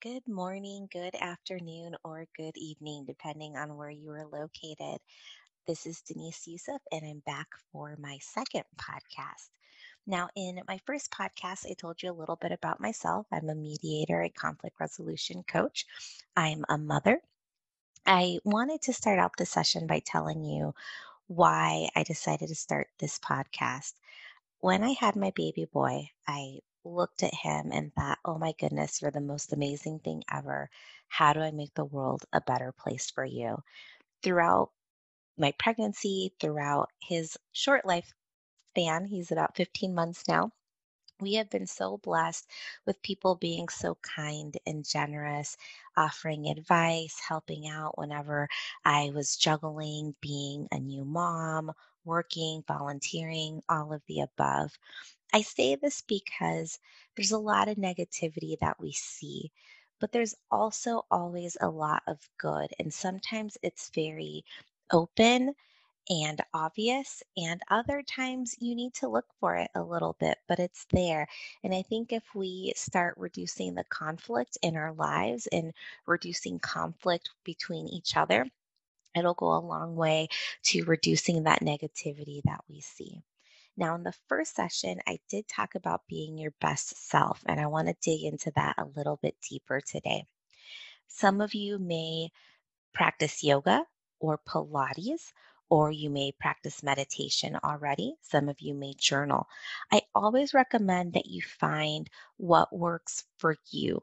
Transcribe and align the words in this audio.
Good 0.00 0.28
morning, 0.28 0.88
good 0.92 1.16
afternoon, 1.16 1.96
or 2.04 2.24
good 2.36 2.56
evening, 2.56 3.04
depending 3.04 3.56
on 3.56 3.76
where 3.76 3.90
you 3.90 4.12
are 4.12 4.26
located. 4.26 5.00
This 5.66 5.86
is 5.86 6.02
Denise 6.02 6.46
Youssef, 6.46 6.80
and 6.92 7.04
I'm 7.04 7.18
back 7.26 7.48
for 7.72 7.96
my 7.98 8.18
second 8.20 8.62
podcast. 8.76 9.50
Now, 10.06 10.28
in 10.36 10.60
my 10.68 10.78
first 10.86 11.10
podcast, 11.10 11.68
I 11.68 11.74
told 11.74 12.00
you 12.00 12.12
a 12.12 12.14
little 12.14 12.36
bit 12.36 12.52
about 12.52 12.80
myself. 12.80 13.26
I'm 13.32 13.48
a 13.48 13.56
mediator, 13.56 14.22
a 14.22 14.28
conflict 14.28 14.78
resolution 14.78 15.42
coach. 15.42 15.84
I'm 16.36 16.64
a 16.68 16.78
mother. 16.78 17.20
I 18.06 18.38
wanted 18.44 18.82
to 18.82 18.92
start 18.92 19.18
out 19.18 19.36
the 19.36 19.46
session 19.46 19.88
by 19.88 19.98
telling 19.98 20.44
you 20.44 20.76
why 21.26 21.88
I 21.96 22.04
decided 22.04 22.50
to 22.50 22.54
start 22.54 22.88
this 23.00 23.18
podcast. 23.18 23.94
When 24.60 24.84
I 24.84 24.92
had 24.92 25.16
my 25.16 25.32
baby 25.34 25.64
boy, 25.64 26.10
I 26.26 26.60
looked 26.88 27.22
at 27.22 27.34
him 27.34 27.70
and 27.72 27.94
thought, 27.94 28.18
oh 28.24 28.38
my 28.38 28.54
goodness, 28.58 29.02
you're 29.02 29.10
the 29.12 29.20
most 29.20 29.52
amazing 29.52 30.00
thing 30.00 30.24
ever. 30.32 30.70
How 31.08 31.32
do 31.34 31.40
I 31.40 31.52
make 31.52 31.74
the 31.74 31.84
world 31.84 32.24
a 32.32 32.40
better 32.40 32.72
place 32.72 33.10
for 33.10 33.24
you? 33.24 33.58
Throughout 34.22 34.70
my 35.38 35.52
pregnancy, 35.58 36.34
throughout 36.40 36.90
his 37.00 37.38
short 37.52 37.86
life 37.86 38.12
span, 38.68 39.06
he's 39.06 39.32
about 39.32 39.56
15 39.56 39.94
months 39.94 40.28
now. 40.28 40.52
We 41.20 41.34
have 41.34 41.50
been 41.50 41.66
so 41.66 41.98
blessed 41.98 42.48
with 42.86 43.02
people 43.02 43.34
being 43.36 43.68
so 43.68 43.96
kind 44.02 44.56
and 44.66 44.84
generous, 44.84 45.56
offering 45.96 46.46
advice, 46.48 47.18
helping 47.28 47.68
out 47.68 47.98
whenever 47.98 48.48
I 48.84 49.10
was 49.14 49.36
juggling 49.36 50.14
being 50.20 50.68
a 50.72 50.78
new 50.78 51.04
mom, 51.04 51.72
working, 52.04 52.64
volunteering, 52.68 53.62
all 53.68 53.92
of 53.92 54.02
the 54.06 54.20
above. 54.20 54.78
I 55.32 55.40
say 55.42 55.74
this 55.74 56.02
because 56.02 56.78
there's 57.16 57.32
a 57.32 57.38
lot 57.38 57.68
of 57.68 57.78
negativity 57.78 58.58
that 58.60 58.78
we 58.78 58.92
see, 58.92 59.52
but 60.00 60.12
there's 60.12 60.34
also 60.50 61.06
always 61.10 61.56
a 61.60 61.70
lot 61.70 62.02
of 62.06 62.28
good. 62.36 62.74
And 62.78 62.92
sometimes 62.92 63.56
it's 63.62 63.88
very 63.88 64.44
open 64.92 65.54
and 66.10 66.42
obvious, 66.54 67.22
and 67.36 67.62
other 67.70 68.02
times 68.02 68.56
you 68.60 68.74
need 68.74 68.94
to 68.94 69.08
look 69.08 69.26
for 69.40 69.56
it 69.56 69.70
a 69.74 69.82
little 69.82 70.14
bit, 70.20 70.38
but 70.48 70.58
it's 70.58 70.86
there. 70.90 71.28
And 71.64 71.74
I 71.74 71.82
think 71.82 72.12
if 72.12 72.34
we 72.34 72.72
start 72.76 73.14
reducing 73.18 73.74
the 73.74 73.84
conflict 73.84 74.58
in 74.62 74.76
our 74.76 74.92
lives 74.94 75.46
and 75.48 75.74
reducing 76.06 76.58
conflict 76.60 77.30
between 77.44 77.88
each 77.88 78.16
other, 78.16 78.46
it'll 79.16 79.34
go 79.34 79.54
a 79.56 79.60
long 79.60 79.96
way 79.96 80.28
to 80.64 80.84
reducing 80.84 81.44
that 81.44 81.60
negativity 81.62 82.42
that 82.44 82.62
we 82.68 82.80
see. 82.80 83.22
Now, 83.78 83.94
in 83.94 84.02
the 84.02 84.14
first 84.26 84.56
session, 84.56 85.00
I 85.06 85.20
did 85.28 85.46
talk 85.46 85.76
about 85.76 86.08
being 86.08 86.36
your 86.36 86.50
best 86.60 86.96
self, 87.08 87.44
and 87.46 87.60
I 87.60 87.68
want 87.68 87.86
to 87.86 87.94
dig 88.02 88.24
into 88.24 88.50
that 88.56 88.74
a 88.76 88.84
little 88.96 89.18
bit 89.22 89.36
deeper 89.48 89.80
today. 89.80 90.26
Some 91.06 91.40
of 91.40 91.54
you 91.54 91.78
may 91.78 92.30
practice 92.92 93.44
yoga 93.44 93.86
or 94.18 94.38
Pilates, 94.38 95.32
or 95.70 95.92
you 95.92 96.10
may 96.10 96.32
practice 96.32 96.82
meditation 96.82 97.56
already. 97.62 98.16
Some 98.20 98.48
of 98.48 98.60
you 98.60 98.74
may 98.74 98.94
journal. 98.98 99.46
I 99.92 100.02
always 100.12 100.54
recommend 100.54 101.12
that 101.12 101.26
you 101.26 101.40
find 101.42 102.10
what 102.36 102.76
works 102.76 103.26
for 103.36 103.56
you. 103.70 104.02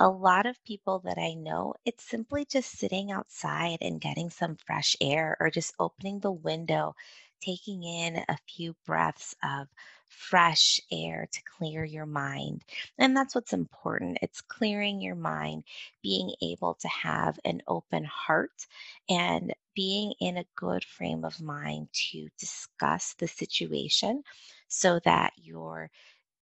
A 0.00 0.08
lot 0.08 0.46
of 0.46 0.62
people 0.64 0.98
that 1.04 1.18
I 1.18 1.34
know, 1.34 1.74
it's 1.84 2.02
simply 2.02 2.44
just 2.46 2.78
sitting 2.78 3.12
outside 3.12 3.78
and 3.80 4.00
getting 4.00 4.28
some 4.28 4.56
fresh 4.56 4.96
air 5.00 5.36
or 5.38 5.50
just 5.50 5.72
opening 5.78 6.18
the 6.18 6.32
window 6.32 6.96
taking 7.44 7.84
in 7.84 8.16
a 8.28 8.38
few 8.48 8.74
breaths 8.86 9.34
of 9.42 9.68
fresh 10.08 10.80
air 10.92 11.28
to 11.32 11.42
clear 11.58 11.84
your 11.84 12.06
mind. 12.06 12.62
And 12.98 13.16
that's 13.16 13.34
what's 13.34 13.52
important. 13.52 14.18
It's 14.22 14.40
clearing 14.40 15.00
your 15.00 15.16
mind, 15.16 15.64
being 16.02 16.34
able 16.42 16.74
to 16.74 16.88
have 16.88 17.38
an 17.44 17.62
open 17.66 18.04
heart 18.04 18.66
and 19.08 19.52
being 19.74 20.14
in 20.20 20.36
a 20.36 20.46
good 20.56 20.84
frame 20.84 21.24
of 21.24 21.40
mind 21.40 21.88
to 22.10 22.28
discuss 22.38 23.14
the 23.14 23.26
situation 23.26 24.22
so 24.68 25.00
that 25.04 25.32
you're 25.36 25.90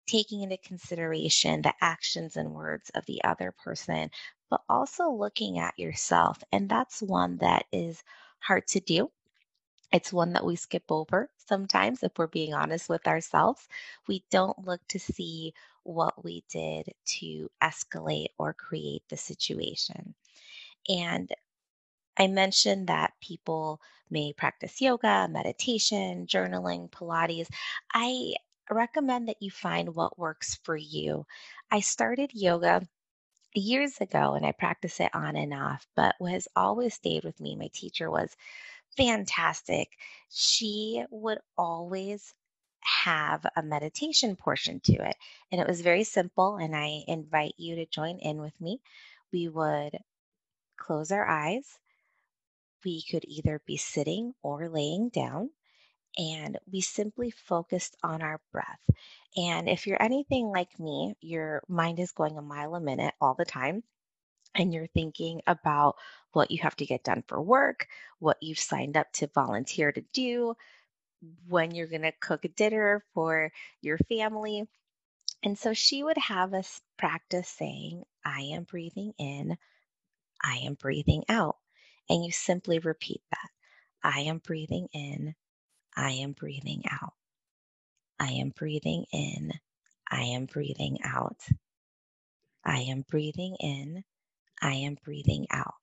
taking 0.08 0.41
into 0.41 0.58
consideration 0.58 1.62
the 1.62 1.73
actions 1.81 2.35
and 2.35 2.52
words 2.52 2.90
of 2.96 3.06
the 3.06 3.23
other 3.23 3.53
person, 3.63 4.09
but 4.50 4.62
also 4.68 5.09
looking 5.12 5.59
at 5.59 5.78
yourself. 5.78 6.44
And 6.52 6.68
that's 6.68 7.02
one 7.02 7.38
that 7.38 7.66
is 7.72 8.03
hard 8.40 8.68
to 8.69 8.79
do 8.79 9.12
it's 9.91 10.13
one 10.13 10.34
that 10.34 10.46
we 10.46 10.56
skip 10.56 10.84
over 10.90 11.29
sometimes 11.38 12.03
if 12.03 12.18
we're 12.18 12.28
being 12.28 12.53
honest 12.53 12.90
with 12.90 13.07
ourselves. 13.07 13.68
We 14.07 14.24
don't 14.31 14.66
look 14.66 14.81
to 14.90 15.00
see 15.00 15.53
what 15.84 16.24
we 16.24 16.44
did 16.50 16.94
to 17.06 17.50
escalate 17.62 18.28
or 18.38 18.53
create 18.53 19.03
the 19.09 19.18
situation. 19.18 20.13
And 20.90 21.31
I 22.18 22.28
mentioned 22.28 22.88
that 22.88 23.13
people 23.22 23.81
may 24.09 24.34
practice 24.34 24.81
yoga, 24.81 25.28
meditation, 25.29 26.28
journaling, 26.28 26.90
Pilates. 26.91 27.50
I 27.94 28.35
recommend 28.69 29.28
that 29.29 29.41
you 29.41 29.52
find 29.52 29.96
what 29.96 30.19
works 30.19 30.56
for 30.63 30.75
you. 30.75 31.25
I 31.72 31.79
started 31.81 32.31
yoga 32.34 32.88
years 33.53 34.00
ago 34.02 34.34
and 34.34 34.46
I 34.46 34.52
practice 34.53 35.00
it 35.00 35.13
on 35.13 35.35
and 35.35 35.53
off, 35.53 35.88
but 35.96 36.16
what 36.19 36.31
has 36.31 36.47
always 36.56 36.94
stayed 36.94 37.23
with 37.23 37.40
me, 37.41 37.56
my 37.56 37.69
teacher 37.73 38.09
was 38.09 38.35
fantastic. 38.97 39.90
She 40.29 41.03
would 41.09 41.40
always 41.57 42.34
have 42.81 43.46
a 43.56 43.62
meditation 43.62 44.35
portion 44.35 44.79
to 44.81 44.94
it. 44.94 45.16
And 45.52 45.62
it 45.62 45.68
was 45.68 45.81
very 45.81 46.03
simple. 46.03 46.57
And 46.57 46.75
I 46.75 47.03
invite 47.07 47.53
you 47.57 47.75
to 47.75 47.85
join 47.85 48.19
in 48.19 48.41
with 48.41 48.59
me. 48.59 48.81
We 49.31 49.47
would 49.50 49.97
close 50.78 51.12
our 51.12 51.28
eyes. 51.28 51.79
We 52.84 53.03
could 53.09 53.25
either 53.28 53.62
be 53.66 53.78
sitting 53.78 54.34
or 54.41 54.68
laying 54.69 55.09
down. 55.09 55.52
And 56.18 56.58
we 56.69 56.81
simply 56.81 57.31
focused 57.31 57.96
on 58.03 58.22
our 58.22 58.41
breath. 58.52 58.90
And 59.38 59.69
if 59.69 59.88
you're 59.88 60.02
anything 60.02 60.47
like 60.47 60.78
me, 60.79 61.16
your 61.22 61.62
mind 61.69 62.00
is 62.00 62.12
going 62.12 62.38
a 62.38 62.41
mile 62.41 62.75
a 62.75 62.81
minute 62.81 63.13
all 63.22 63.35
the 63.35 63.46
time 63.46 63.84
and 64.56 64.73
you're 64.73 64.88
thinking 64.88 65.41
about 65.47 65.95
what 66.34 66.51
you 66.51 66.59
have 66.62 66.75
to 66.78 66.85
get 66.85 67.03
done 67.03 67.23
for 67.28 67.41
work, 67.41 67.88
what 68.19 68.38
you've 68.41 68.59
signed 68.59 68.97
up 68.97 69.12
to 69.13 69.28
volunteer 69.28 69.91
to 69.91 70.03
do, 70.13 70.56
when 71.47 71.72
you're 71.72 71.88
going 71.88 72.01
to 72.01 72.12
cook 72.19 72.45
dinner 72.56 73.03
for 73.13 73.51
your 73.81 73.97
family. 74.09 74.67
And 75.44 75.57
so 75.57 75.73
she 75.73 76.03
would 76.03 76.17
have 76.17 76.53
us 76.53 76.81
practice 76.97 77.47
saying, 77.47 78.03
I 78.25 78.41
am 78.53 78.63
breathing 78.63 79.13
in, 79.17 79.57
I 80.44 80.57
am 80.66 80.75
breathing 80.75 81.23
out. 81.29 81.57
And 82.09 82.25
you 82.25 82.31
simply 82.31 82.79
repeat 82.79 83.22
that 83.31 83.50
I 84.03 84.22
am 84.22 84.40
breathing 84.40 84.88
in, 84.94 85.35
I 85.95 86.11
am 86.11 86.34
breathing 86.34 86.84
out. 86.90 87.13
I 88.19 88.34
am 88.34 88.50
breathing 88.50 89.06
in, 89.11 89.51
I 90.09 90.22
am 90.23 90.45
breathing 90.45 91.00
out. 91.03 91.41
I 92.63 92.81
am 92.81 93.03
breathing 93.09 93.56
in, 93.59 94.03
I 94.61 94.73
am 94.75 94.95
breathing 95.03 95.47
out. 95.51 95.75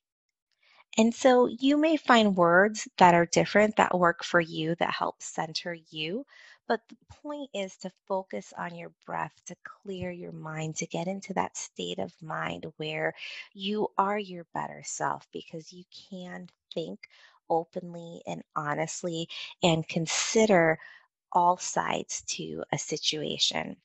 And 0.99 1.15
so 1.15 1.47
you 1.47 1.79
may 1.79 1.97
find 1.97 2.37
words 2.37 2.87
that 2.99 3.15
are 3.15 3.25
different 3.25 3.77
that 3.77 3.99
work 3.99 4.23
for 4.23 4.41
you, 4.41 4.75
that 4.77 4.93
help 4.93 5.23
center 5.23 5.73
you. 5.73 6.27
But 6.67 6.83
the 6.89 6.97
point 7.09 7.51
is 7.55 7.77
to 7.79 7.91
focus 8.07 8.53
on 8.59 8.75
your 8.77 8.93
breath, 9.07 9.33
to 9.47 9.57
clear 9.65 10.11
your 10.11 10.33
mind, 10.33 10.77
to 10.77 10.87
get 10.87 11.09
into 11.09 11.33
that 11.35 11.57
state 11.57 11.99
of 11.99 12.13
mind 12.21 12.67
where 12.77 13.15
you 13.55 13.89
are 13.97 14.19
your 14.19 14.45
better 14.53 14.83
self 14.85 15.27
because 15.33 15.73
you 15.73 15.85
can 16.11 16.49
think 16.75 17.09
openly 17.49 18.23
and 18.27 18.43
honestly 18.55 19.29
and 19.63 19.89
consider 19.89 20.79
all 21.33 21.57
sides 21.57 22.23
to 22.29 22.65
a 22.73 22.79
situation. 22.79 23.77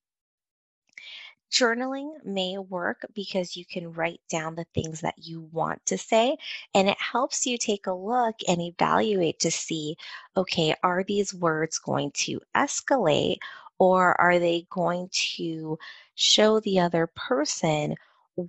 Journaling 1.54 2.26
may 2.26 2.58
work 2.58 3.06
because 3.14 3.56
you 3.56 3.64
can 3.64 3.94
write 3.94 4.22
down 4.28 4.56
the 4.56 4.66
things 4.74 5.02
that 5.02 5.20
you 5.20 5.42
want 5.52 5.86
to 5.86 6.00
say, 6.00 6.36
and 6.74 6.90
it 6.90 7.00
helps 7.00 7.46
you 7.46 7.60
take 7.60 7.86
a 7.86 7.94
look 7.94 8.36
and 8.48 8.60
evaluate 8.60 9.40
to 9.42 9.52
see 9.52 9.96
okay, 10.36 10.76
are 10.82 11.04
these 11.04 11.32
words 11.32 11.78
going 11.78 12.12
to 12.16 12.42
escalate 12.56 13.38
or 13.78 14.20
are 14.20 14.40
they 14.40 14.66
going 14.72 15.10
to 15.12 15.78
show 16.16 16.60
the 16.60 16.80
other 16.80 17.08
person 17.08 17.96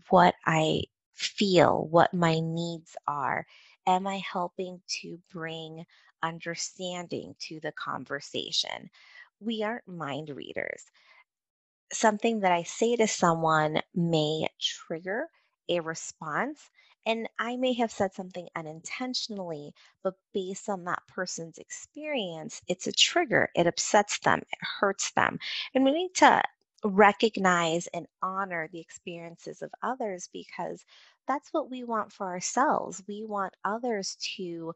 what 0.08 0.34
I 0.46 0.84
feel, 1.12 1.86
what 1.90 2.14
my 2.14 2.40
needs 2.40 2.96
are? 3.06 3.46
Am 3.86 4.06
I 4.06 4.22
helping 4.32 4.80
to 5.00 5.20
bring 5.30 5.84
understanding 6.22 7.36
to 7.40 7.60
the 7.60 7.72
conversation? 7.72 8.88
We 9.40 9.62
aren't 9.62 9.86
mind 9.86 10.30
readers 10.30 10.84
something 11.92 12.40
that 12.40 12.52
I 12.52 12.62
say 12.64 12.96
to 12.96 13.06
someone 13.06 13.80
may 13.94 14.48
trigger 14.60 15.28
a 15.68 15.80
response. 15.80 16.70
And 17.06 17.28
I 17.38 17.56
may 17.56 17.74
have 17.74 17.90
said 17.92 18.14
something 18.14 18.48
unintentionally, 18.56 19.74
but 20.02 20.14
based 20.32 20.68
on 20.68 20.84
that 20.84 21.02
person's 21.06 21.58
experience, 21.58 22.62
it's 22.66 22.86
a 22.86 22.92
trigger. 22.92 23.50
It 23.54 23.66
upsets 23.66 24.18
them, 24.20 24.40
it 24.40 24.58
hurts 24.80 25.10
them. 25.12 25.38
And 25.74 25.84
we 25.84 25.92
need 25.92 26.14
to 26.16 26.42
recognize 26.82 27.86
and 27.88 28.06
honor 28.22 28.68
the 28.72 28.80
experiences 28.80 29.62
of 29.62 29.70
others 29.82 30.28
because 30.32 30.84
that's 31.26 31.52
what 31.52 31.70
we 31.70 31.84
want 31.84 32.12
for 32.12 32.26
ourselves. 32.26 33.02
We 33.08 33.24
want 33.24 33.54
others 33.64 34.16
to 34.36 34.74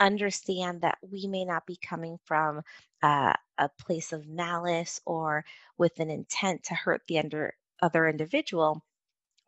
understand 0.00 0.82
that 0.82 0.98
we 1.02 1.26
may 1.26 1.44
not 1.44 1.66
be 1.66 1.76
coming 1.76 2.18
from 2.24 2.62
uh, 3.02 3.32
a 3.58 3.68
place 3.80 4.12
of 4.12 4.28
malice 4.28 5.00
or 5.06 5.44
with 5.76 5.98
an 6.00 6.10
intent 6.10 6.64
to 6.64 6.74
hurt 6.74 7.02
the 7.08 7.18
under, 7.18 7.54
other 7.82 8.08
individual. 8.08 8.82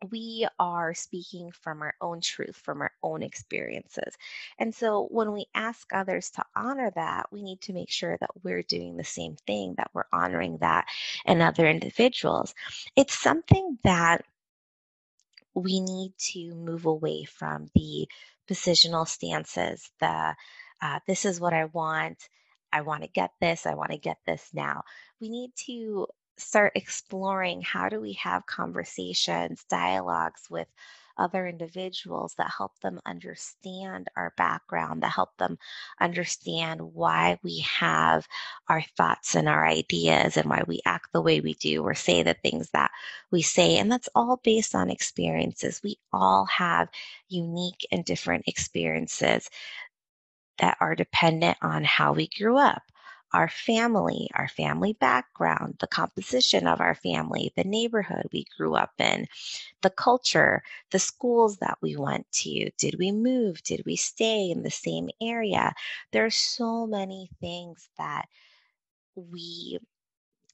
We 0.09 0.47
are 0.57 0.95
speaking 0.95 1.51
from 1.51 1.83
our 1.83 1.93
own 2.01 2.21
truth, 2.21 2.55
from 2.55 2.81
our 2.81 2.91
own 3.03 3.21
experiences. 3.21 4.15
And 4.57 4.73
so 4.73 5.07
when 5.11 5.31
we 5.31 5.45
ask 5.53 5.87
others 5.93 6.31
to 6.31 6.43
honor 6.55 6.91
that, 6.95 7.27
we 7.31 7.43
need 7.43 7.61
to 7.61 7.73
make 7.73 7.91
sure 7.91 8.17
that 8.19 8.31
we're 8.43 8.63
doing 8.63 8.97
the 8.97 9.03
same 9.03 9.35
thing, 9.45 9.75
that 9.77 9.91
we're 9.93 10.05
honoring 10.11 10.57
that 10.61 10.87
in 11.25 11.41
other 11.41 11.67
individuals. 11.67 12.55
It's 12.95 13.13
something 13.13 13.77
that 13.83 14.25
we 15.53 15.81
need 15.81 16.13
to 16.17 16.55
move 16.55 16.85
away 16.85 17.25
from 17.25 17.67
the 17.75 18.07
positional 18.51 19.07
stances, 19.07 19.89
the 19.99 20.35
uh, 20.81 20.99
this 21.07 21.25
is 21.25 21.39
what 21.39 21.53
I 21.53 21.65
want, 21.65 22.27
I 22.73 22.81
want 22.81 23.03
to 23.03 23.09
get 23.09 23.31
this, 23.39 23.65
I 23.65 23.75
want 23.75 23.91
to 23.91 23.97
get 23.97 24.17
this 24.25 24.49
now. 24.53 24.83
We 25.21 25.29
need 25.29 25.51
to 25.67 26.07
start 26.37 26.73
exploring 26.75 27.61
how 27.61 27.87
do 27.87 28.01
we 28.01 28.13
have 28.13 28.45
conversations, 28.47 29.63
dialogues 29.69 30.43
with 30.49 30.67
other 31.17 31.47
individuals 31.47 32.33
that 32.37 32.51
help 32.57 32.79
them 32.79 32.99
understand 33.05 34.07
our 34.15 34.33
background, 34.37 35.03
that 35.03 35.11
help 35.11 35.35
them 35.37 35.57
understand 35.99 36.81
why 36.81 37.37
we 37.43 37.59
have 37.59 38.27
our 38.69 38.81
thoughts 38.97 39.35
and 39.35 39.47
our 39.47 39.65
ideas 39.65 40.37
and 40.37 40.49
why 40.49 40.63
we 40.67 40.81
act 40.85 41.07
the 41.13 41.21
way 41.21 41.41
we 41.41 41.53
do 41.55 41.83
or 41.83 41.93
say 41.93 42.23
the 42.23 42.35
things 42.35 42.69
that 42.71 42.91
we 43.31 43.41
say. 43.41 43.77
And 43.77 43.91
that's 43.91 44.09
all 44.15 44.39
based 44.43 44.75
on 44.75 44.89
experiences. 44.89 45.81
We 45.83 45.97
all 46.13 46.45
have 46.45 46.89
unique 47.29 47.85
and 47.91 48.05
different 48.05 48.45
experiences 48.47 49.49
that 50.59 50.77
are 50.79 50.95
dependent 50.95 51.57
on 51.61 51.83
how 51.83 52.13
we 52.13 52.27
grew 52.27 52.57
up 52.57 52.83
our 53.33 53.47
family, 53.49 54.29
our 54.33 54.47
family 54.47 54.93
background, 54.93 55.75
the 55.79 55.87
composition 55.87 56.67
of 56.67 56.81
our 56.81 56.95
family, 56.95 57.51
the 57.55 57.63
neighborhood 57.63 58.27
we 58.31 58.45
grew 58.57 58.75
up 58.75 58.93
in, 58.99 59.27
the 59.81 59.89
culture, 59.89 60.63
the 60.91 60.99
schools 60.99 61.57
that 61.57 61.77
we 61.81 61.95
went 61.95 62.29
to. 62.31 62.69
Did 62.77 62.95
we 62.99 63.11
move? 63.11 63.63
Did 63.63 63.83
we 63.85 63.95
stay 63.95 64.49
in 64.49 64.63
the 64.63 64.71
same 64.71 65.09
area? 65.21 65.73
There 66.11 66.25
are 66.25 66.29
so 66.29 66.85
many 66.85 67.29
things 67.39 67.89
that 67.97 68.25
we 69.15 69.79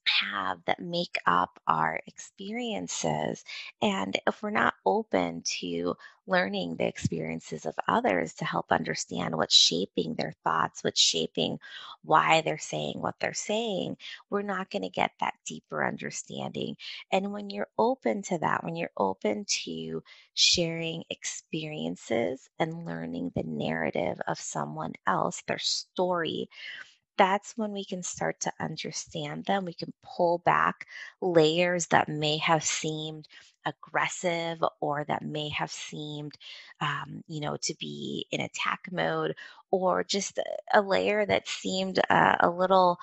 have 0.08 0.60
that 0.66 0.80
make 0.80 1.18
up 1.26 1.60
our 1.68 2.00
experiences. 2.08 3.44
And 3.82 4.18
if 4.26 4.42
we're 4.42 4.50
not 4.50 4.74
open 4.86 5.42
to 5.60 5.96
learning 6.28 6.76
the 6.76 6.88
experiences 6.88 7.66
of 7.66 7.76
others 7.88 8.34
to 8.36 8.46
help 8.46 8.72
understand 8.72 9.36
what's 9.36 9.56
shaping 9.56 10.16
their 10.16 10.34
thoughts, 10.44 10.84
what's 10.84 11.02
shaping 11.02 11.60
why 12.04 12.42
they're 12.42 12.58
saying 12.58 13.00
what 13.02 13.16
they're 13.20 13.34
saying, 13.34 13.98
we're 14.30 14.42
not 14.42 14.70
going 14.70 14.84
to 14.84 14.90
get 14.90 15.12
that 15.20 15.34
deeper 15.46 15.86
understanding. 15.86 16.76
And 17.12 17.32
when 17.34 17.50
you're 17.50 17.70
open 17.78 18.22
to 18.24 18.38
that, 18.40 18.64
when 18.64 18.76
you're 18.76 18.92
open 18.98 19.46
to 19.66 20.04
sharing 20.34 21.04
experiences 21.10 22.50
and 22.60 22.86
learning 22.86 23.32
the 23.36 23.44
narrative 23.44 24.20
of 24.28 24.40
someone 24.40 24.94
else, 25.06 25.44
their 25.48 25.60
story, 25.60 26.50
that's 27.18 27.58
when 27.58 27.72
we 27.74 27.86
can 27.86 28.04
start 28.04 28.40
to 28.42 28.52
understand 28.60 29.46
them. 29.46 29.66
We 29.66 29.74
can 29.74 29.94
pull 30.04 30.40
back 30.40 30.88
layers 31.22 31.88
that 31.88 32.10
may 32.10 32.38
have 32.38 32.64
seemed 32.64 33.28
aggressive 33.66 34.64
or 34.80 35.04
that 35.06 35.24
may 35.24 35.50
have 35.50 35.72
seemed, 35.72 36.34
um, 36.82 37.24
you 37.28 37.42
know, 37.42 37.58
to 37.64 37.76
be 37.80 38.26
in 38.32 38.42
attack 38.42 38.82
mode, 38.92 39.36
or 39.72 40.04
just 40.04 40.40
a, 40.74 40.82
layer 40.82 41.26
that 41.26 41.48
seemed 41.48 42.00
uh, 42.10 42.38
a 42.40 42.50
little 42.50 42.98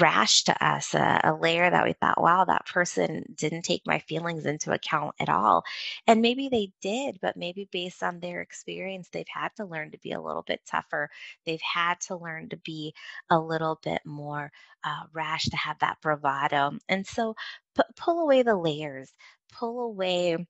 rash 0.00 0.44
to 0.44 0.64
us, 0.64 0.94
a, 0.94 1.20
a, 1.24 1.34
layer 1.34 1.70
that 1.70 1.84
we 1.84 1.92
thought, 1.92 2.20
wow, 2.20 2.44
that 2.44 2.66
person 2.66 3.24
didn't 3.36 3.62
take 3.62 3.82
my 3.86 4.00
feelings 4.00 4.44
into 4.44 4.72
account 4.72 5.14
at 5.20 5.28
all. 5.28 5.64
And 6.06 6.20
maybe 6.20 6.48
they 6.48 6.72
did, 6.80 7.18
but 7.22 7.36
maybe 7.36 7.68
based 7.70 8.02
on 8.02 8.18
their 8.18 8.40
experience, 8.40 9.08
they've 9.10 9.26
had 9.32 9.50
to 9.56 9.64
learn 9.64 9.92
to 9.92 9.98
be 9.98 10.12
a 10.12 10.20
little 10.20 10.42
bit 10.42 10.60
tougher. 10.66 11.08
They've 11.44 11.60
had 11.60 12.00
to 12.02 12.16
learn 12.16 12.48
to 12.48 12.56
be 12.58 12.94
a 13.30 13.38
little 13.38 13.78
bit 13.82 14.00
more 14.04 14.50
uh, 14.84 15.04
rash, 15.12 15.44
to 15.44 15.56
have 15.56 15.78
that 15.80 16.00
bravado. 16.02 16.72
And 16.88 17.06
so 17.06 17.34
p- 17.76 17.82
pull 17.96 18.20
away 18.20 18.42
the 18.42 18.56
layers, 18.56 19.12
pull 19.52 19.80
away 19.80 20.46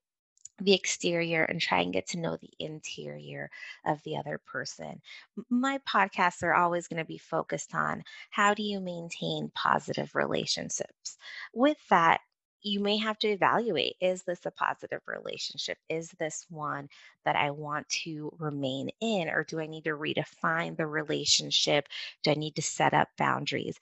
the 0.59 0.73
exterior 0.73 1.43
and 1.43 1.61
try 1.61 1.81
and 1.81 1.93
get 1.93 2.07
to 2.07 2.19
know 2.19 2.37
the 2.37 2.51
interior 2.59 3.49
of 3.85 4.01
the 4.03 4.17
other 4.17 4.39
person. 4.45 5.01
My 5.49 5.79
podcasts 5.79 6.43
are 6.43 6.53
always 6.55 6.87
going 6.87 6.97
to 6.97 7.05
be 7.05 7.17
focused 7.17 7.75
on 7.75 8.03
how 8.29 8.53
do 8.53 8.63
you 8.63 8.79
maintain 8.79 9.51
positive 9.53 10.15
relationships. 10.15 11.17
With 11.53 11.77
that, 11.89 12.21
you 12.63 12.79
may 12.79 12.97
have 12.97 13.19
to 13.19 13.27
evaluate 13.27 13.95
is 14.01 14.23
this 14.23 14.45
a 14.45 14.51
positive 14.51 15.01
relationship? 15.07 15.77
Is 15.89 16.09
this 16.19 16.45
one 16.49 16.89
that 17.23 17.35
I 17.35 17.51
want 17.51 17.87
to 18.03 18.35
remain 18.39 18.89
in? 18.99 19.29
Or 19.29 19.43
do 19.43 19.59
I 19.59 19.67
need 19.67 19.83
to 19.83 19.91
redefine 19.91 20.75
the 20.75 20.87
relationship? 20.87 21.87
Do 22.23 22.31
I 22.31 22.33
need 22.33 22.55
to 22.55 22.61
set 22.61 22.93
up 22.93 23.09
boundaries? 23.17 23.79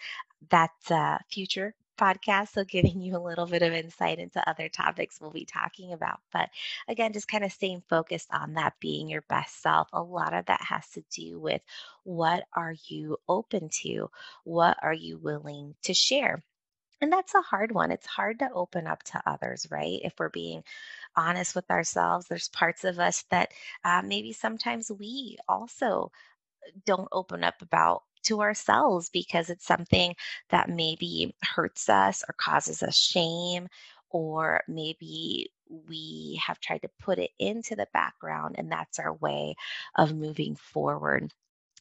That's 0.50 0.92
a 0.92 1.20
future 1.30 1.74
podcast. 1.96 2.50
So, 2.50 2.64
giving 2.64 3.02
you 3.02 3.18
a 3.18 3.20
little 3.20 3.46
bit 3.46 3.62
of 3.62 3.74
insight 3.74 4.20
into 4.20 4.48
other 4.50 4.70
topics 4.70 5.20
we'll 5.22 5.32
be 5.32 5.46
talking 5.46 5.94
about. 5.94 6.20
But 6.32 6.50
again, 6.88 7.14
just 7.14 7.28
kind 7.28 7.44
of 7.44 7.52
staying 7.52 7.84
focused 7.90 8.30
on 8.32 8.54
that 8.54 8.74
being 8.80 9.10
your 9.10 9.24
best 9.24 9.62
self. 9.62 9.88
A 9.94 10.02
lot 10.02 10.34
of 10.34 10.46
that 10.48 10.62
has 10.62 10.88
to 10.92 11.04
do 11.12 11.40
with 11.40 11.62
what 12.04 12.46
are 12.54 12.76
you 12.88 13.18
open 13.28 13.70
to? 13.84 14.10
What 14.44 14.78
are 14.82 14.94
you 14.94 15.18
willing 15.18 15.76
to 15.84 15.94
share? 15.94 16.44
And 17.02 17.12
that's 17.12 17.36
a 17.36 17.42
hard 17.42 17.72
one. 17.74 17.92
It's 17.92 18.08
hard 18.08 18.40
to 18.40 18.50
open 18.54 18.88
up 18.88 19.04
to 19.04 19.22
others, 19.26 19.68
right? 19.70 20.00
If 20.04 20.14
we're 20.18 20.30
being 20.30 20.64
honest 21.16 21.56
with 21.56 21.70
ourselves, 21.70 22.28
there's 22.28 22.50
parts 22.50 22.84
of 22.86 23.00
us 23.00 23.24
that 23.32 23.52
uh, 23.84 24.02
maybe 24.04 24.34
sometimes 24.34 24.92
we 24.92 25.38
also 25.48 26.12
don't 26.86 27.10
open 27.12 27.44
up 27.44 27.62
about 27.62 28.04
to 28.26 28.42
ourselves 28.42 29.10
because 29.10 29.50
it's 29.50 29.66
something 29.66 30.16
that 30.50 30.70
maybe 30.70 31.36
hurts 31.44 31.90
us 31.90 32.24
or 32.28 32.34
causes 32.38 32.84
us 32.84 32.98
shame 32.98 33.68
or 34.10 34.62
maybe 34.68 35.52
we 35.90 36.40
have 36.46 36.60
tried 36.60 36.82
to 36.84 36.90
put 37.00 37.20
it 37.20 37.32
into 37.40 37.76
the 37.76 37.88
background 37.94 38.56
and 38.58 38.72
that's 38.72 39.00
our 39.00 39.14
way 39.16 39.56
of 39.96 40.16
moving 40.16 40.56
forward. 40.56 41.34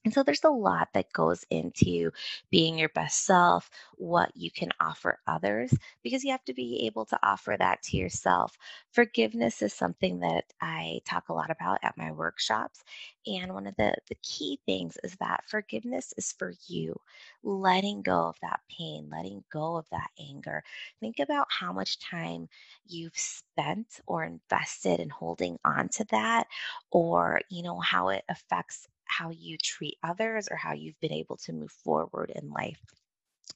And 0.05 0.13
so 0.13 0.23
there's 0.23 0.45
a 0.45 0.51
lot 0.51 0.89
that 0.93 1.13
goes 1.13 1.45
into 1.51 2.11
being 2.51 2.79
your 2.79 2.91
best 2.91 3.25
self, 3.25 3.71
what 3.97 4.31
you 4.37 4.51
can 4.51 4.71
offer 4.81 5.19
others, 5.27 5.73
because 6.03 6.23
you 6.25 6.31
have 6.31 6.45
to 6.45 6.53
be 6.55 6.85
able 6.87 7.07
to 7.07 7.19
offer 7.23 7.57
that 7.59 7.83
to 7.85 7.97
yourself. 7.97 8.59
Forgiveness 8.93 9.63
is 9.63 9.73
something 9.73 10.21
that 10.21 10.45
I 10.61 11.01
talk 11.07 11.29
a 11.29 11.33
lot 11.33 11.51
about 11.51 11.79
at 11.83 11.97
my 11.97 12.13
workshops. 12.13 12.85
And 13.27 13.55
one 13.55 13.67
of 13.67 13.75
the, 13.77 13.95
the 14.09 14.17
key 14.23 14.61
things 14.67 14.99
is 15.03 15.17
that 15.17 15.45
forgiveness 15.49 16.13
is 16.19 16.33
for 16.33 16.53
you, 16.69 16.95
letting 17.43 18.03
go 18.03 18.27
of 18.27 18.37
that 18.43 18.61
pain, 18.69 19.09
letting 19.11 19.43
go 19.51 19.77
of 19.77 19.89
that 19.91 20.11
anger. 20.21 20.63
Think 21.01 21.19
about 21.19 21.47
how 21.49 21.73
much 21.73 21.99
time 21.99 22.49
you've 22.87 23.17
spent 23.17 24.01
or 24.07 24.25
invested 24.25 25.01
in 25.01 25.09
holding 25.09 25.59
on 25.65 25.89
to 25.91 26.05
that, 26.11 26.47
or, 26.91 27.41
you 27.49 27.63
know, 27.63 27.81
how 27.81 28.11
it 28.11 28.25
affects 28.29 28.87
how 29.07 29.31
you 29.31 29.57
treat 29.59 29.99
others 30.03 30.49
or 30.51 30.57
how 30.57 30.73
you've 30.73 30.99
been 31.01 31.13
able 31.13 31.37
to 31.39 31.53
move 31.53 31.73
forward 31.73 32.33
in 32.35 32.51
life. 32.51 32.81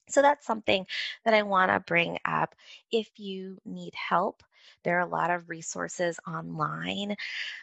So 0.08 0.22
that's 0.22 0.46
something 0.46 0.86
that 1.24 1.34
I 1.34 1.42
want 1.42 1.70
to 1.70 1.80
bring 1.80 2.18
up. 2.24 2.54
If 2.90 3.08
you 3.18 3.58
need 3.64 3.94
help, 3.94 4.42
there 4.84 4.96
are 4.98 5.06
a 5.06 5.10
lot 5.10 5.30
of 5.30 5.48
resources 5.48 6.18
online. 6.26 7.16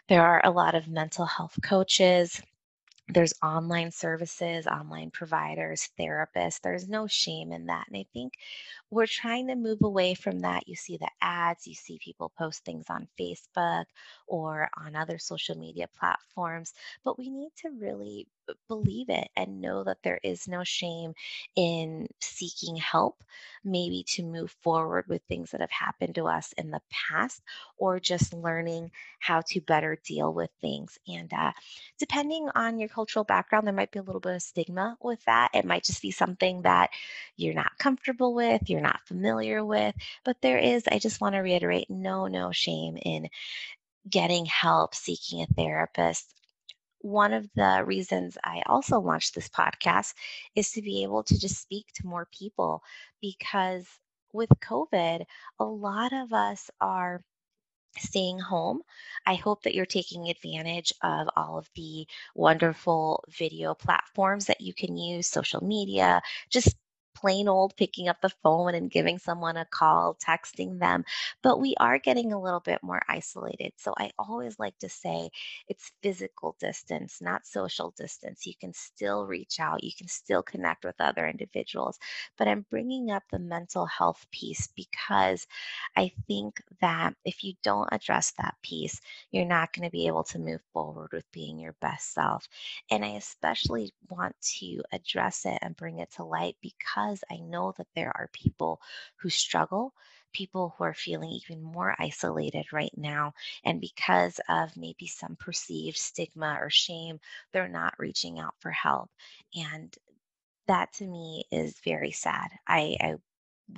There 0.10 0.22
are 0.22 0.42
a 0.44 0.52
lot 0.52 0.76
of 0.76 0.88
mental 0.88 1.26
health 1.26 1.58
coaches. 1.64 2.42
There's 3.08 3.34
online 3.44 3.92
services, 3.92 4.66
online 4.66 5.12
providers, 5.12 5.90
therapists. 6.00 6.62
There's 6.62 6.90
no 6.90 7.06
shame 7.06 7.52
in 7.52 7.68
that. 7.68 7.86
And 7.88 7.98
I 7.98 8.06
think 8.14 8.34
we're 8.90 9.06
trying 9.06 9.48
to 9.48 9.56
move 9.56 9.84
away 9.84 10.16
from 10.16 10.40
that. 10.40 10.68
You 10.68 10.76
see 10.76 10.98
the 10.98 11.10
ads, 11.22 11.68
you 11.68 11.76
see 11.76 12.00
people 12.04 12.32
post 12.38 12.66
things 12.66 12.88
on 12.90 13.08
Facebook 13.20 13.86
or 14.28 14.70
on 14.78 14.96
other 14.96 15.20
social 15.20 15.56
media 15.56 15.88
platforms, 16.00 16.74
but 17.04 17.18
we 17.20 17.30
need 17.30 17.52
to 17.58 17.70
really 17.80 18.28
believe 18.68 19.10
it 19.10 19.28
and 19.36 19.62
know 19.62 19.84
that 19.84 19.98
there 20.04 20.20
is 20.24 20.48
no 20.48 20.64
shame 20.64 21.14
in 21.56 22.08
seeking 22.22 22.76
help, 22.76 23.24
maybe 23.64 24.04
to 24.08 24.24
move 24.24 24.56
forward 24.62 25.06
with 25.08 25.22
things 25.24 25.52
that 25.52 25.62
have 25.62 25.72
happened 25.72 26.16
to 26.16 26.28
us 26.28 26.54
in 26.58 26.70
the 26.72 26.82
past, 26.92 27.42
or 27.78 28.00
just 28.00 28.34
learning 28.34 28.92
how 29.20 29.42
to 29.48 29.62
better 29.62 29.98
deal 30.06 30.34
with 30.34 30.50
things. 30.62 30.98
And 31.08 31.32
uh, 31.34 31.52
depending 32.00 32.50
on 32.56 32.80
your 32.80 32.90
cultural 32.96 33.26
background, 33.26 33.68
there 33.68 33.74
might 33.74 33.92
be 33.92 34.00
a 34.00 34.04
little 34.04 34.22
bit 34.22 34.36
of 34.36 34.42
stigma 34.42 34.98
with 35.02 35.24
that. 35.26 35.50
It 35.54 35.66
might 35.66 35.84
just 35.84 36.02
be 36.02 36.12
something 36.12 36.62
that 36.62 36.92
you're 37.36 37.54
not 37.54 37.78
comfortable 37.78 38.34
with, 38.34 38.70
you're 38.70 38.80
not 38.80 39.06
familiar 39.06 39.66
with. 39.66 39.94
But 40.24 40.38
there 40.42 40.58
is, 40.58 40.86
I 40.90 41.00
just 41.00 41.20
want 41.20 41.36
to 41.36 41.42
reiterate, 41.42 41.90
no, 41.90 42.28
no 42.28 42.52
shame 42.52 42.98
in 43.04 43.28
getting 44.10 44.46
help, 44.46 44.96
seeking 44.96 45.42
a 45.42 45.48
therapist. 45.48 46.34
One 47.00 47.34
of 47.34 47.50
the 47.56 47.84
reasons 47.86 48.38
I 48.44 48.64
also 48.66 49.00
launched 49.00 49.36
this 49.36 49.50
podcast 49.50 50.14
is 50.56 50.72
to 50.72 50.82
be 50.82 51.04
able 51.04 51.24
to 51.24 51.38
just 51.38 51.62
speak 51.62 51.88
to 51.96 52.08
more 52.08 52.28
people 52.32 52.82
because 53.22 53.86
with 54.34 54.50
COVID, 54.64 55.26
a 55.60 55.66
lot 55.66 56.14
of 56.14 56.34
us 56.34 56.70
are 56.80 57.22
staying 57.98 58.40
home. 58.40 58.82
I 59.26 59.36
hope 59.36 59.64
that 59.64 59.74
you're 59.76 59.86
taking 59.86 60.30
advantage 60.30 60.94
of 61.02 61.28
all 61.36 61.58
of 61.58 61.70
the 61.76 62.08
wonderful 62.36 63.24
video 63.30 63.74
platforms 63.74 64.46
that 64.46 64.62
you 64.62 64.74
can 64.74 64.98
use, 64.98 65.28
social 65.28 65.64
media, 65.64 66.22
just 66.50 66.76
plain 67.26 67.48
old 67.48 67.76
picking 67.76 68.08
up 68.08 68.22
the 68.22 68.30
phone 68.44 68.76
and 68.76 68.92
giving 68.92 69.18
someone 69.18 69.58
a 69.58 69.66
call, 69.66 70.16
texting 70.16 70.80
them, 70.80 71.04
but 71.42 71.60
we 71.60 71.76
are 71.80 71.98
getting 71.98 72.32
a 72.34 72.42
little 72.42 72.60
bit 72.60 72.84
more 72.84 73.02
isolated. 73.10 73.74
So 73.78 73.96
I 73.98 74.12
always 74.20 74.60
like 74.60 74.78
to 74.80 74.90
say 74.90 75.32
it's 75.68 75.92
physical 76.04 76.56
distance, 76.60 77.22
not 77.22 77.48
social 77.48 77.92
distance. 77.98 78.46
You 78.46 78.54
can 78.60 78.74
still 78.74 79.26
reach 79.26 79.60
out, 79.60 79.84
you 79.84 79.92
can 79.98 80.08
still 80.08 80.44
connect 80.44 80.86
with 80.86 81.02
other 81.02 81.28
individuals. 81.28 81.98
But 82.38 82.48
I'm 82.48 82.66
bringing 82.70 83.12
up 83.12 83.24
the 83.32 83.40
mental 83.40 83.88
health 83.88 84.28
piece 84.32 84.68
because 84.76 85.48
I 85.96 86.12
think 86.28 86.62
that 86.82 87.16
if 87.26 87.44
you 87.44 87.54
don't 87.64 87.90
address 87.92 88.32
that 88.38 88.56
piece, 88.62 89.02
you're 89.32 89.46
not 89.46 89.74
going 89.74 89.88
to 89.88 89.92
be 89.92 90.08
able 90.08 90.24
to 90.26 90.40
move 90.40 90.62
forward 90.74 91.10
with 91.14 91.32
being 91.32 91.60
your 91.60 91.76
best 91.82 92.14
self. 92.14 92.48
And 92.92 93.04
I 93.04 93.10
especially 93.10 93.94
want 94.10 94.36
to 94.60 94.84
address 94.92 95.46
it 95.46 95.60
and 95.62 95.76
bring 95.76 96.00
it 96.00 96.12
to 96.14 96.24
light 96.24 96.58
because 96.62 97.15
because 97.16 97.24
I 97.32 97.42
know 97.42 97.74
that 97.78 97.88
there 97.96 98.12
are 98.16 98.30
people 98.34 98.82
who 99.18 99.30
struggle, 99.30 99.94
people 100.34 100.76
who 100.78 100.84
are 100.84 100.94
feeling 100.94 101.30
even 101.30 101.62
more 101.62 101.96
isolated 101.98 102.66
right 102.74 102.92
now. 102.98 103.34
And 103.64 103.80
because 103.80 104.40
of 104.50 104.76
maybe 104.76 105.08
some 105.08 105.38
perceived 105.38 105.98
stigma 105.98 106.58
or 106.60 106.70
shame, 106.70 107.20
they're 107.54 107.70
not 107.70 107.94
reaching 108.00 108.40
out 108.40 108.56
for 108.60 108.72
help. 108.72 109.10
And 109.56 109.94
that 110.68 110.92
to 110.94 111.08
me 111.08 111.46
is 111.52 111.80
very 111.86 112.12
sad. 112.12 112.50
I, 112.68 112.98
I 113.00 113.16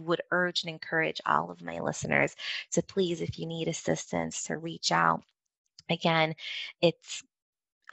would 0.01 0.21
urge 0.31 0.63
and 0.63 0.69
encourage 0.71 1.21
all 1.25 1.51
of 1.51 1.61
my 1.61 1.79
listeners 1.79 2.35
to 2.71 2.81
please, 2.81 3.21
if 3.21 3.37
you 3.37 3.45
need 3.45 3.67
assistance, 3.67 4.43
to 4.45 4.57
reach 4.57 4.91
out. 4.91 5.21
Again, 5.89 6.33
it's 6.81 7.23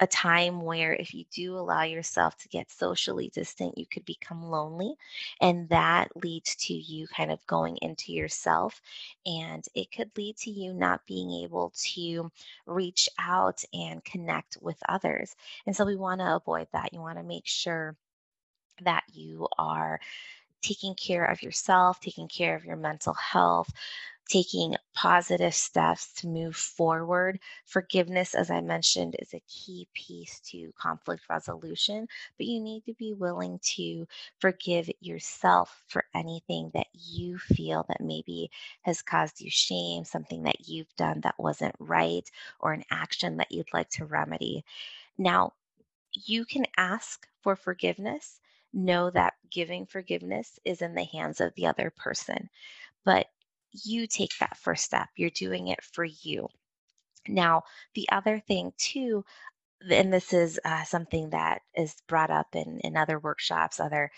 a 0.00 0.06
time 0.06 0.60
where 0.62 0.92
if 0.94 1.14
you 1.14 1.24
do 1.30 1.56
allow 1.56 1.82
yourself 1.82 2.36
to 2.38 2.48
get 2.48 2.70
socially 2.70 3.30
distant, 3.32 3.78
you 3.78 3.86
could 3.86 4.04
become 4.04 4.42
lonely. 4.42 4.94
And 5.40 5.68
that 5.68 6.08
leads 6.16 6.56
to 6.56 6.74
you 6.74 7.06
kind 7.06 7.30
of 7.30 7.46
going 7.46 7.78
into 7.80 8.12
yourself. 8.12 8.80
And 9.24 9.64
it 9.74 9.92
could 9.92 10.10
lead 10.16 10.36
to 10.38 10.50
you 10.50 10.74
not 10.74 11.06
being 11.06 11.30
able 11.44 11.72
to 11.94 12.30
reach 12.66 13.08
out 13.18 13.62
and 13.72 14.04
connect 14.04 14.58
with 14.60 14.76
others. 14.88 15.36
And 15.66 15.76
so 15.76 15.84
we 15.84 15.96
want 15.96 16.20
to 16.20 16.36
avoid 16.36 16.66
that. 16.72 16.92
You 16.92 17.00
want 17.00 17.18
to 17.18 17.24
make 17.24 17.46
sure 17.46 17.96
that 18.82 19.04
you 19.12 19.46
are 19.58 20.00
taking 20.60 20.94
care 20.94 21.26
of 21.26 21.42
yourself, 21.42 22.00
taking 22.00 22.26
care 22.26 22.56
of 22.56 22.64
your 22.64 22.76
mental 22.76 23.14
health, 23.14 23.70
taking 24.28 24.74
positive 24.94 25.54
steps 25.54 26.12
to 26.14 26.26
move 26.28 26.56
forward. 26.56 27.38
Forgiveness, 27.66 28.34
as 28.34 28.50
I 28.50 28.60
mentioned, 28.60 29.16
is 29.18 29.34
a 29.34 29.42
key 29.48 29.86
piece 29.94 30.40
to 30.50 30.72
conflict 30.78 31.24
resolution, 31.28 32.08
but 32.38 32.46
you 32.46 32.60
need 32.60 32.84
to 32.86 32.94
be 32.94 33.12
willing 33.12 33.58
to 33.76 34.06
forgive 34.38 34.90
yourself 35.00 35.82
for 35.86 36.04
anything 36.14 36.70
that 36.74 36.88
you 36.92 37.38
feel 37.38 37.84
that 37.88 38.00
maybe 38.00 38.50
has 38.82 39.02
caused 39.02 39.40
you 39.40 39.50
shame, 39.50 40.04
something 40.04 40.42
that 40.44 40.68
you've 40.68 40.94
done 40.96 41.20
that 41.22 41.38
wasn't 41.38 41.74
right, 41.78 42.30
or 42.60 42.72
an 42.72 42.84
action 42.90 43.36
that 43.36 43.52
you'd 43.52 43.72
like 43.74 43.90
to 43.90 44.06
remedy. 44.06 44.64
Now, 45.18 45.52
you 46.12 46.44
can 46.44 46.66
ask 46.76 47.28
for 47.42 47.56
forgiveness. 47.56 48.40
Know 48.72 49.10
that 49.10 49.34
giving 49.50 49.86
forgiveness 49.86 50.58
is 50.64 50.82
in 50.82 50.94
the 50.94 51.04
hands 51.04 51.40
of 51.40 51.54
the 51.54 51.66
other 51.66 51.90
person. 51.90 52.48
But 53.04 53.28
you 53.84 54.06
take 54.06 54.38
that 54.38 54.56
first 54.56 54.84
step. 54.84 55.08
You're 55.16 55.30
doing 55.30 55.68
it 55.68 55.82
for 55.82 56.04
you. 56.04 56.48
Now, 57.28 57.64
the 57.94 58.08
other 58.12 58.40
thing 58.40 58.72
too, 58.78 59.24
and 59.90 60.12
this 60.12 60.32
is 60.32 60.60
uh, 60.64 60.84
something 60.84 61.30
that 61.30 61.62
is 61.76 61.96
brought 62.08 62.30
up 62.30 62.54
in, 62.54 62.80
in 62.80 62.96
other 62.96 63.18
workshops, 63.18 63.80
other 63.80 64.10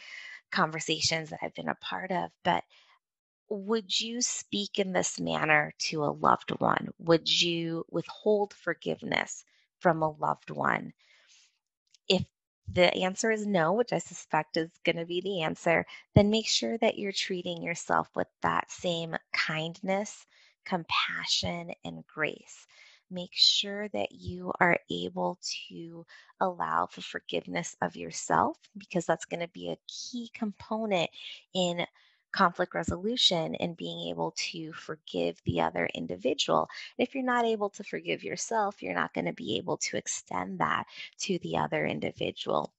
conversations 0.53 1.31
that 1.31 1.41
I've 1.43 1.55
been 1.55 1.69
a 1.69 1.77
part 1.77 2.13
of, 2.13 2.31
but 2.45 2.65
would 3.51 4.01
you 4.01 4.23
speak 4.23 4.79
in 4.79 4.93
this 4.93 5.21
manner 5.21 5.73
to 5.79 6.05
a 6.05 6.13
loved 6.13 6.51
one? 6.59 6.89
Would 6.99 7.43
you 7.43 7.85
withhold 7.91 8.55
forgiveness 8.55 9.45
from 9.81 10.03
a 10.03 10.11
loved 10.11 10.51
one? 10.51 10.93
The 12.69 12.95
answer 12.97 13.31
is 13.31 13.47
no, 13.47 13.73
which 13.73 13.93
I 13.93 13.99
suspect 13.99 14.57
is 14.57 14.71
going 14.85 14.97
to 14.97 15.07
be 15.07 15.21
the 15.21 15.43
answer, 15.43 15.87
then 16.15 16.31
make 16.31 16.47
sure 16.47 16.77
that 16.79 16.99
you're 16.99 17.13
treating 17.13 17.63
yourself 17.63 18.09
with 18.17 18.29
that 18.43 18.71
same 18.71 19.17
kindness, 19.33 20.27
compassion, 20.65 21.73
and 21.85 22.07
grace. 22.07 22.67
Make 23.09 23.33
sure 23.33 23.89
that 23.91 24.13
you 24.13 24.53
are 24.59 24.79
able 24.91 25.39
to 25.69 26.05
allow 26.41 26.87
for 26.87 27.03
forgiveness 27.03 27.77
of 27.81 27.95
yourself 27.95 28.59
because 28.77 29.07
that's 29.07 29.27
going 29.27 29.41
to 29.41 29.49
be 29.49 29.71
a 29.71 29.79
key 29.87 30.29
component 30.35 31.11
in 31.55 31.87
conflict 32.33 32.75
resolution 32.75 33.55
and 33.57 33.77
being 33.77 34.09
able 34.09 34.33
to 34.37 34.73
forgive 34.73 35.43
the 35.45 35.61
other 35.61 35.87
individual. 35.95 36.69
If 36.99 37.15
you're 37.15 37.25
not 37.25 37.45
able 37.47 37.71
to 37.71 37.85
forgive 37.85 38.23
yourself, 38.25 38.83
you're 38.83 38.95
not 38.95 39.15
going 39.15 39.27
to 39.27 39.33
be 39.33 39.57
able 39.59 39.79
to 39.79 39.97
extend 39.97 40.59
that 40.61 40.87
to 41.21 41.39
the 41.41 41.57
other 41.59 41.87
individual. 41.87 42.73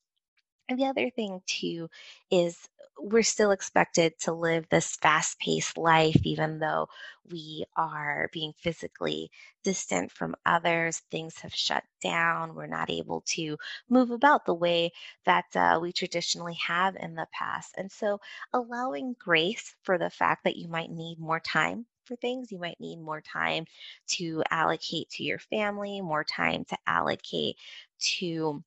And 0.70 0.80
the 0.80 0.86
other 0.86 1.10
thing, 1.10 1.42
too, 1.46 1.90
is 2.32 2.70
we're 3.00 3.24
still 3.24 3.52
expected 3.52 4.18
to 4.20 4.34
live 4.34 4.68
this 4.70 4.96
fast 4.96 5.40
paced 5.40 5.78
life, 5.78 6.20
even 6.24 6.60
though 6.60 6.88
we 7.30 7.66
are 7.76 8.30
being 8.34 8.54
physically 8.54 9.30
distant 9.64 10.12
from 10.12 10.36
others. 10.46 11.00
Things 11.12 11.38
have 11.40 11.54
shut 11.54 11.84
down. 12.02 12.56
We're 12.56 12.66
not 12.68 12.90
able 12.90 13.22
to 13.36 13.58
move 13.90 14.12
about 14.12 14.46
the 14.46 14.54
way 14.54 14.92
that 15.26 15.46
uh, 15.56 15.80
we 15.82 15.92
traditionally 15.94 16.56
have 16.56 16.96
in 16.96 17.16
the 17.16 17.28
past. 17.32 17.76
And 17.78 17.92
so, 17.92 18.20
allowing 18.54 19.16
grace 19.20 19.76
for 19.84 19.98
the 19.98 20.10
fact 20.10 20.44
that 20.46 20.56
you 20.58 20.68
might 20.68 20.92
need 20.92 21.20
more 21.20 21.40
time 21.40 21.86
for 22.06 22.16
things. 22.16 22.52
You 22.52 22.60
might 22.60 22.80
need 22.80 23.00
more 23.00 23.22
time 23.22 23.66
to 24.08 24.44
allocate 24.50 25.10
to 25.12 25.24
your 25.24 25.40
family, 25.40 26.02
more 26.02 26.24
time 26.24 26.66
to 26.66 26.78
allocate 26.88 27.58
to 28.00 28.64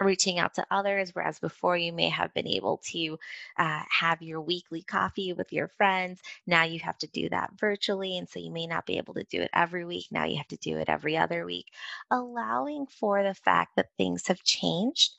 reaching 0.00 0.38
out 0.38 0.54
to 0.54 0.66
others, 0.70 1.10
whereas 1.14 1.38
before 1.38 1.76
you 1.76 1.92
may 1.92 2.08
have 2.08 2.32
been 2.34 2.46
able 2.46 2.78
to 2.92 3.18
uh, 3.58 3.82
have 3.88 4.22
your 4.22 4.40
weekly 4.40 4.82
coffee 4.82 5.32
with 5.32 5.52
your 5.52 5.68
friends. 5.68 6.20
Now 6.46 6.64
you 6.64 6.80
have 6.80 6.98
to 6.98 7.06
do 7.08 7.28
that 7.30 7.52
virtually. 7.58 8.18
And 8.18 8.28
so 8.28 8.38
you 8.40 8.52
may 8.52 8.66
not 8.66 8.86
be 8.86 8.98
able 8.98 9.14
to 9.14 9.24
do 9.24 9.42
it 9.42 9.50
every 9.54 9.84
week. 9.84 10.06
Now 10.10 10.24
you 10.24 10.36
have 10.36 10.48
to 10.48 10.56
do 10.56 10.78
it 10.78 10.88
every 10.88 11.16
other 11.16 11.46
week, 11.46 11.66
allowing 12.10 12.86
for 12.86 13.22
the 13.22 13.34
fact 13.34 13.76
that 13.76 13.88
things 13.96 14.26
have 14.28 14.42
changed 14.44 15.14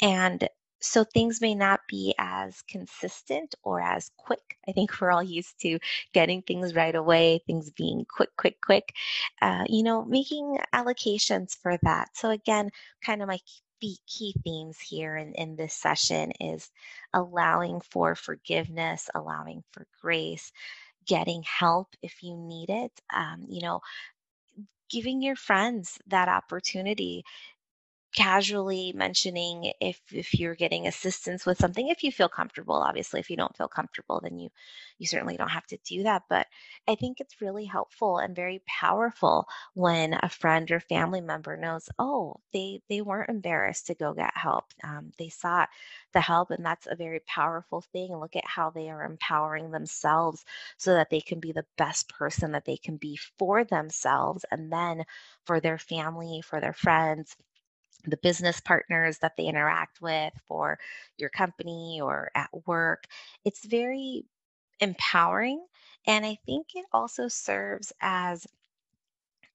and 0.00 0.48
so 0.80 1.04
things 1.04 1.40
may 1.40 1.54
not 1.54 1.80
be 1.88 2.12
as 2.18 2.60
consistent 2.62 3.54
or 3.62 3.80
as 3.80 4.10
quick. 4.16 4.58
I 4.68 4.72
think 4.72 5.00
we're 5.00 5.12
all 5.12 5.22
used 5.22 5.60
to 5.60 5.78
getting 6.12 6.42
things 6.42 6.74
right 6.74 6.94
away, 6.94 7.40
things 7.46 7.70
being 7.70 8.04
quick, 8.08 8.30
quick, 8.36 8.56
quick. 8.64 8.92
Uh, 9.40 9.64
you 9.68 9.84
know, 9.84 10.04
making 10.04 10.58
allocations 10.74 11.56
for 11.56 11.78
that. 11.82 12.08
So 12.16 12.30
again, 12.30 12.70
kind 13.04 13.22
of 13.22 13.28
my 13.28 13.38
key 13.82 14.34
themes 14.44 14.78
here 14.80 15.16
in, 15.16 15.32
in 15.34 15.56
this 15.56 15.74
session 15.74 16.32
is 16.40 16.70
allowing 17.12 17.80
for 17.80 18.14
forgiveness, 18.14 19.08
allowing 19.14 19.62
for 19.72 19.86
grace, 20.00 20.52
getting 21.06 21.42
help 21.42 21.88
if 22.02 22.22
you 22.22 22.36
need 22.36 22.70
it. 22.70 22.92
Um, 23.14 23.44
you 23.48 23.60
know, 23.62 23.80
giving 24.88 25.22
your 25.22 25.36
friends 25.36 25.98
that 26.06 26.28
opportunity 26.28 27.24
casually 28.14 28.92
mentioning 28.94 29.72
if 29.80 30.00
if 30.12 30.34
you're 30.34 30.54
getting 30.54 30.86
assistance 30.86 31.46
with 31.46 31.58
something 31.58 31.88
if 31.88 32.02
you 32.02 32.12
feel 32.12 32.28
comfortable 32.28 32.74
obviously 32.76 33.20
if 33.20 33.30
you 33.30 33.36
don't 33.36 33.56
feel 33.56 33.68
comfortable 33.68 34.20
then 34.22 34.38
you 34.38 34.48
you 34.98 35.06
certainly 35.06 35.36
don't 35.36 35.48
have 35.48 35.66
to 35.66 35.78
do 35.86 36.02
that 36.02 36.22
but 36.28 36.46
i 36.88 36.94
think 36.94 37.20
it's 37.20 37.40
really 37.40 37.64
helpful 37.64 38.18
and 38.18 38.36
very 38.36 38.62
powerful 38.66 39.46
when 39.74 40.14
a 40.22 40.28
friend 40.28 40.70
or 40.70 40.80
family 40.80 41.20
member 41.20 41.56
knows 41.56 41.88
oh 41.98 42.36
they 42.52 42.80
they 42.88 43.00
weren't 43.00 43.30
embarrassed 43.30 43.86
to 43.86 43.94
go 43.94 44.12
get 44.14 44.32
help. 44.36 44.64
Um, 44.84 45.12
they 45.18 45.28
sought 45.28 45.68
the 46.12 46.20
help 46.20 46.50
and 46.50 46.64
that's 46.64 46.86
a 46.86 46.96
very 46.96 47.20
powerful 47.20 47.80
thing 47.92 48.14
look 48.16 48.36
at 48.36 48.46
how 48.46 48.70
they 48.70 48.90
are 48.90 49.04
empowering 49.04 49.70
themselves 49.70 50.44
so 50.76 50.94
that 50.94 51.10
they 51.10 51.20
can 51.20 51.40
be 51.40 51.52
the 51.52 51.66
best 51.78 52.08
person 52.08 52.52
that 52.52 52.64
they 52.64 52.76
can 52.76 52.96
be 52.96 53.16
for 53.38 53.64
themselves 53.64 54.44
and 54.50 54.72
then 54.72 55.04
for 55.44 55.60
their 55.60 55.78
family 55.78 56.42
for 56.42 56.60
their 56.60 56.72
friends 56.72 57.36
the 58.04 58.18
business 58.18 58.60
partners 58.60 59.18
that 59.18 59.36
they 59.36 59.44
interact 59.46 60.00
with 60.02 60.32
for 60.46 60.78
your 61.18 61.30
company 61.30 62.00
or 62.02 62.30
at 62.34 62.50
work. 62.66 63.04
It's 63.44 63.64
very 63.64 64.24
empowering. 64.80 65.64
And 66.06 66.26
I 66.26 66.38
think 66.46 66.68
it 66.74 66.86
also 66.92 67.28
serves 67.28 67.92
as 68.00 68.46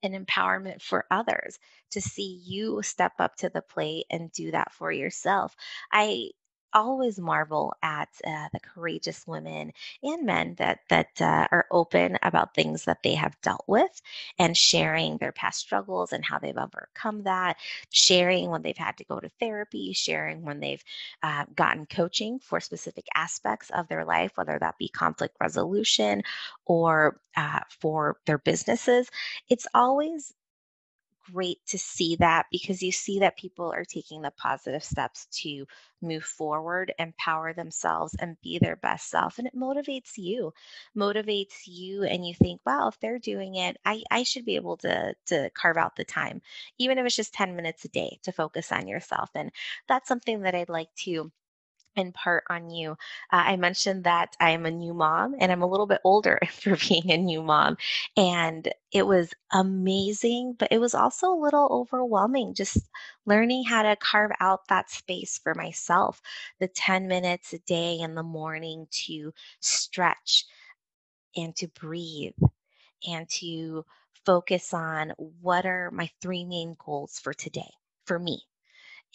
an 0.03 0.13
empowerment 0.13 0.81
for 0.81 1.05
others 1.11 1.59
to 1.91 2.01
see 2.01 2.41
you 2.45 2.81
step 2.83 3.13
up 3.19 3.35
to 3.37 3.49
the 3.49 3.61
plate 3.61 4.05
and 4.09 4.31
do 4.31 4.51
that 4.51 4.71
for 4.73 4.91
yourself. 4.91 5.55
I 5.91 6.29
always 6.77 7.19
marvel 7.19 7.75
at 7.83 8.09
uh, 8.27 8.49
the 8.53 8.61
courageous 8.61 9.27
women 9.27 9.73
and 10.03 10.25
men 10.27 10.55
that 10.59 10.81
that 10.89 11.09
uh, 11.21 11.47
are 11.51 11.67
open 11.71 12.19
about 12.23 12.55
things 12.55 12.85
that 12.85 13.03
they 13.03 13.15
have 13.15 13.41
dealt 13.43 13.65
with 13.67 14.01
and 14.39 14.57
sharing 14.57 15.17
their 15.19 15.33
past 15.33 15.59
struggles 15.59 16.13
and 16.13 16.25
how 16.25 16.39
they've 16.39 16.57
overcome 16.57 17.23
that 17.25 17.57
sharing 17.91 18.51
when 18.51 18.63
they've 18.63 18.77
had 18.77 18.97
to 18.97 19.05
go 19.05 19.19
to 19.19 19.29
therapy 19.41 19.93
sharing 19.93 20.43
when 20.43 20.61
they've 20.61 20.83
uh, 21.23 21.45
gotten 21.55 21.87
coaching 21.87 22.39
for 22.39 22.61
specific 22.61 23.05
aspects 23.15 23.71
of 23.71 23.89
their 23.89 24.05
life 24.05 24.33
whether 24.35 24.59
that 24.59 24.77
be 24.79 24.89
conflict 24.89 25.35
resolution 25.41 26.23
or 26.67 27.21
uh, 27.37 27.61
for 27.81 28.17
their 28.27 28.39
businesses. 28.39 29.09
It's 29.49 29.67
always 29.75 30.33
great 31.31 31.59
to 31.67 31.77
see 31.77 32.15
that 32.17 32.45
because 32.51 32.81
you 32.81 32.91
see 32.91 33.19
that 33.19 33.37
people 33.37 33.71
are 33.71 33.85
taking 33.85 34.21
the 34.21 34.31
positive 34.31 34.83
steps 34.83 35.27
to 35.31 35.65
move 36.01 36.23
forward, 36.23 36.93
empower 36.99 37.53
themselves, 37.53 38.15
and 38.19 38.39
be 38.41 38.59
their 38.59 38.75
best 38.75 39.09
self. 39.09 39.37
And 39.37 39.47
it 39.47 39.55
motivates 39.55 40.17
you, 40.17 40.53
motivates 40.95 41.65
you, 41.65 42.03
and 42.03 42.25
you 42.25 42.33
think, 42.33 42.61
wow, 42.65 42.87
if 42.87 42.99
they're 42.99 43.19
doing 43.19 43.55
it, 43.55 43.77
I, 43.85 44.03
I 44.11 44.23
should 44.23 44.45
be 44.45 44.55
able 44.55 44.77
to, 44.77 45.13
to 45.27 45.49
carve 45.51 45.77
out 45.77 45.95
the 45.95 46.05
time, 46.05 46.41
even 46.77 46.97
if 46.97 47.05
it's 47.05 47.15
just 47.15 47.33
10 47.33 47.55
minutes 47.55 47.85
a 47.85 47.89
day 47.89 48.19
to 48.23 48.31
focus 48.31 48.71
on 48.71 48.87
yourself. 48.87 49.29
And 49.35 49.51
that's 49.87 50.07
something 50.07 50.41
that 50.41 50.55
I'd 50.55 50.69
like 50.69 50.93
to 51.05 51.31
in 51.97 52.13
part 52.13 52.43
on 52.49 52.69
you. 52.69 52.91
Uh, 53.31 53.43
I 53.45 53.57
mentioned 53.57 54.03
that 54.05 54.35
I 54.39 54.51
am 54.51 54.65
a 54.65 54.71
new 54.71 54.93
mom 54.93 55.35
and 55.39 55.51
I'm 55.51 55.63
a 55.63 55.67
little 55.67 55.87
bit 55.87 56.01
older 56.03 56.39
for 56.51 56.77
being 56.77 57.11
a 57.11 57.17
new 57.17 57.43
mom. 57.43 57.77
And 58.15 58.71
it 58.91 59.05
was 59.05 59.33
amazing, 59.51 60.55
but 60.59 60.69
it 60.71 60.79
was 60.79 60.95
also 60.95 61.33
a 61.33 61.41
little 61.43 61.67
overwhelming 61.71 62.53
just 62.53 62.77
learning 63.25 63.65
how 63.65 63.83
to 63.83 63.95
carve 63.97 64.31
out 64.39 64.67
that 64.69 64.89
space 64.89 65.37
for 65.37 65.53
myself 65.55 66.21
the 66.59 66.67
10 66.67 67.07
minutes 67.07 67.53
a 67.53 67.59
day 67.59 67.99
in 67.99 68.15
the 68.15 68.23
morning 68.23 68.87
to 68.91 69.33
stretch 69.59 70.45
and 71.35 71.55
to 71.57 71.67
breathe 71.69 72.35
and 73.07 73.29
to 73.29 73.85
focus 74.25 74.73
on 74.73 75.13
what 75.41 75.65
are 75.65 75.91
my 75.91 76.09
three 76.21 76.45
main 76.45 76.75
goals 76.83 77.19
for 77.19 77.33
today 77.33 77.71
for 78.05 78.19
me 78.19 78.41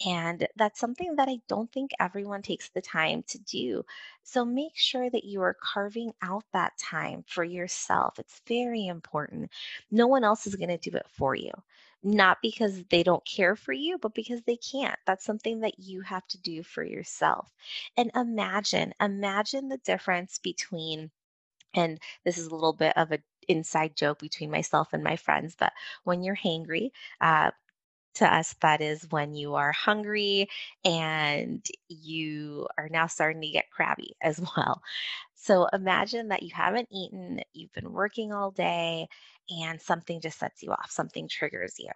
and 0.05 0.47
that's 0.55 0.79
something 0.79 1.15
that 1.15 1.29
I 1.29 1.39
don't 1.47 1.71
think 1.71 1.91
everyone 1.99 2.41
takes 2.41 2.69
the 2.69 2.81
time 2.81 3.23
to 3.27 3.39
do. 3.39 3.83
So 4.23 4.43
make 4.45 4.75
sure 4.75 5.09
that 5.09 5.23
you 5.23 5.41
are 5.41 5.55
carving 5.61 6.13
out 6.21 6.43
that 6.53 6.77
time 6.77 7.23
for 7.27 7.43
yourself. 7.43 8.19
It's 8.19 8.41
very 8.47 8.87
important. 8.87 9.51
No 9.91 10.07
one 10.07 10.23
else 10.23 10.45
is 10.47 10.55
going 10.55 10.69
to 10.69 10.77
do 10.77 10.95
it 10.97 11.07
for 11.09 11.35
you. 11.35 11.51
Not 12.03 12.41
because 12.41 12.83
they 12.89 13.03
don't 13.03 13.25
care 13.25 13.55
for 13.55 13.71
you, 13.73 13.97
but 13.97 14.13
because 14.13 14.41
they 14.43 14.57
can't. 14.57 14.99
That's 15.05 15.23
something 15.25 15.61
that 15.61 15.79
you 15.79 16.01
have 16.01 16.27
to 16.29 16.37
do 16.39 16.63
for 16.63 16.83
yourself. 16.83 17.53
And 17.95 18.11
imagine, 18.15 18.93
imagine 18.99 19.69
the 19.69 19.77
difference 19.77 20.37
between, 20.37 21.11
and 21.75 21.99
this 22.25 22.37
is 22.37 22.47
a 22.47 22.55
little 22.55 22.73
bit 22.73 22.97
of 22.97 23.11
an 23.11 23.23
inside 23.47 23.95
joke 23.95 24.19
between 24.19 24.51
myself 24.51 24.93
and 24.93 25.03
my 25.03 25.15
friends, 25.15 25.55
but 25.57 25.73
when 26.03 26.23
you're 26.23 26.35
hangry, 26.35 26.91
uh, 27.21 27.51
to 28.15 28.33
us, 28.33 28.55
that 28.61 28.81
is 28.81 29.07
when 29.11 29.33
you 29.35 29.55
are 29.55 29.71
hungry 29.71 30.49
and 30.85 31.65
you 31.89 32.67
are 32.77 32.89
now 32.89 33.07
starting 33.07 33.41
to 33.41 33.49
get 33.49 33.69
crabby 33.71 34.15
as 34.21 34.39
well. 34.55 34.81
So 35.35 35.67
imagine 35.73 36.29
that 36.29 36.43
you 36.43 36.51
haven't 36.53 36.89
eaten, 36.91 37.41
you've 37.53 37.73
been 37.73 37.91
working 37.91 38.31
all 38.33 38.51
day, 38.51 39.07
and 39.49 39.81
something 39.81 40.21
just 40.21 40.39
sets 40.39 40.63
you 40.63 40.71
off, 40.71 40.89
something 40.91 41.27
triggers 41.27 41.75
you. 41.79 41.89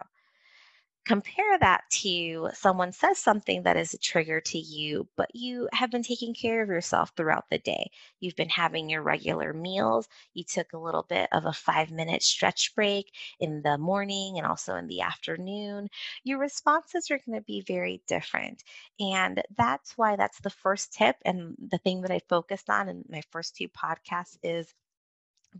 Compare 1.06 1.58
that 1.58 1.84
to 1.90 2.50
someone 2.52 2.92
says 2.92 3.18
something 3.18 3.62
that 3.62 3.78
is 3.78 3.94
a 3.94 3.98
trigger 3.98 4.40
to 4.42 4.58
you, 4.58 5.08
but 5.16 5.34
you 5.34 5.68
have 5.72 5.90
been 5.90 6.02
taking 6.02 6.34
care 6.34 6.62
of 6.62 6.68
yourself 6.68 7.12
throughout 7.16 7.48
the 7.50 7.58
day. 7.58 7.90
You've 8.20 8.36
been 8.36 8.50
having 8.50 8.90
your 8.90 9.02
regular 9.02 9.54
meals. 9.54 10.06
You 10.34 10.44
took 10.44 10.72
a 10.72 10.78
little 10.78 11.02
bit 11.02 11.28
of 11.32 11.46
a 11.46 11.52
five 11.54 11.90
minute 11.90 12.22
stretch 12.22 12.74
break 12.74 13.10
in 13.40 13.62
the 13.62 13.78
morning 13.78 14.36
and 14.36 14.46
also 14.46 14.76
in 14.76 14.86
the 14.86 15.00
afternoon. 15.00 15.88
Your 16.24 16.38
responses 16.38 17.10
are 17.10 17.20
going 17.26 17.38
to 17.38 17.44
be 17.44 17.62
very 17.62 18.02
different. 18.06 18.62
And 19.00 19.42
that's 19.56 19.96
why 19.96 20.16
that's 20.16 20.40
the 20.40 20.50
first 20.50 20.92
tip. 20.92 21.16
And 21.24 21.56
the 21.58 21.78
thing 21.78 22.02
that 22.02 22.10
I 22.10 22.20
focused 22.28 22.68
on 22.68 22.88
in 22.90 23.04
my 23.08 23.22
first 23.30 23.56
two 23.56 23.68
podcasts 23.68 24.36
is 24.42 24.74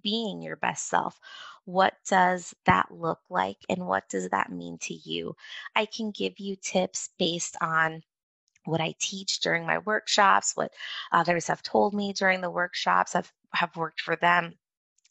being 0.02 0.42
your 0.42 0.56
best 0.56 0.88
self. 0.88 1.18
What 1.64 1.94
does 2.08 2.54
that 2.66 2.90
look 2.90 3.20
like 3.30 3.58
and 3.68 3.87
what 3.87 4.08
does 4.08 4.28
that 4.30 4.50
mean 4.52 4.78
to 4.82 4.94
you? 4.94 5.37
I 5.76 5.87
can 5.87 6.11
give 6.11 6.38
you 6.38 6.56
tips 6.56 7.11
based 7.18 7.56
on 7.61 8.02
what 8.64 8.80
I 8.80 8.94
teach 9.00 9.40
during 9.40 9.66
my 9.66 9.78
workshops, 9.78 10.52
what 10.56 10.72
others 11.12 11.46
have 11.48 11.62
told 11.62 11.94
me 11.94 12.12
during 12.12 12.40
the 12.40 12.50
workshops, 12.50 13.14
I've 13.16 13.32
have 13.54 13.76
worked 13.76 14.00
for 14.02 14.16
them 14.16 14.58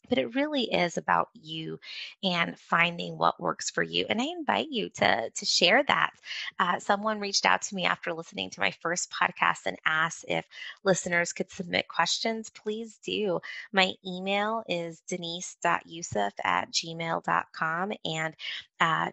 but 0.08 0.18
it 0.18 0.34
really 0.34 0.64
is 0.64 0.96
about 0.96 1.28
you 1.34 1.78
and 2.22 2.58
finding 2.58 3.18
what 3.18 3.40
works 3.40 3.70
for 3.70 3.82
you 3.82 4.06
and 4.08 4.20
i 4.20 4.24
invite 4.24 4.68
you 4.70 4.88
to 4.88 5.30
to 5.34 5.44
share 5.44 5.82
that. 5.84 6.10
Uh, 6.58 6.78
someone 6.78 7.20
reached 7.20 7.46
out 7.46 7.62
to 7.62 7.74
me 7.74 7.84
after 7.84 8.12
listening 8.12 8.50
to 8.50 8.60
my 8.60 8.70
first 8.82 9.10
podcast 9.10 9.66
and 9.66 9.76
asked 9.84 10.24
if 10.28 10.44
listeners 10.84 11.32
could 11.32 11.50
submit 11.50 11.88
questions 11.88 12.50
please 12.50 12.98
do. 13.04 13.40
My 13.72 13.92
email 14.06 14.64
is 14.68 15.02
denise.yusuf 15.08 16.32
at 16.44 16.70
gmail.com 16.72 17.92
and 18.04 18.34